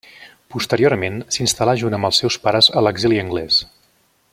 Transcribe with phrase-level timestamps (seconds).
[0.53, 3.63] Posteriorment s'instal·là junt amb els seus pares a l'exili anglès.